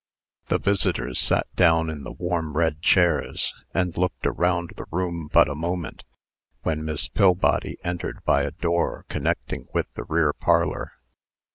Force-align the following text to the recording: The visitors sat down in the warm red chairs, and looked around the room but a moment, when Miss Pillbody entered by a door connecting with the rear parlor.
The 0.47 0.57
visitors 0.57 1.19
sat 1.19 1.45
down 1.55 1.87
in 1.91 2.01
the 2.01 2.11
warm 2.11 2.57
red 2.57 2.81
chairs, 2.81 3.53
and 3.71 3.95
looked 3.95 4.25
around 4.25 4.71
the 4.75 4.87
room 4.89 5.29
but 5.31 5.47
a 5.47 5.53
moment, 5.53 6.03
when 6.63 6.83
Miss 6.83 7.07
Pillbody 7.07 7.77
entered 7.83 8.25
by 8.25 8.41
a 8.41 8.49
door 8.49 9.05
connecting 9.09 9.67
with 9.75 9.85
the 9.93 10.05
rear 10.05 10.33
parlor. 10.33 10.93